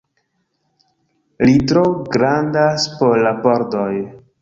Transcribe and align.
Li 1.47 1.53
tro 1.73 1.85
grandas 2.17 2.91
por 2.99 3.25
la 3.29 3.39
pordoj 3.49 3.97